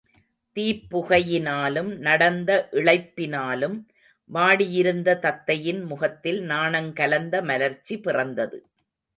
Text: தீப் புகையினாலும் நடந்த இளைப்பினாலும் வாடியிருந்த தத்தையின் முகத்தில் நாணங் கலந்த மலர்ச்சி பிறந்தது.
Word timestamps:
தீப் 0.57 0.85
புகையினாலும் 0.91 1.97
நடந்த 1.97 2.69
இளைப்பினாலும் 2.71 3.77
வாடியிருந்த 4.29 5.15
தத்தையின் 5.19 5.83
முகத்தில் 5.85 6.41
நாணங் 6.47 6.91
கலந்த 6.93 7.41
மலர்ச்சி 7.41 7.97
பிறந்தது. 7.99 8.59